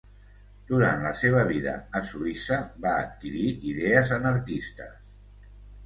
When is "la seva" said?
1.07-1.43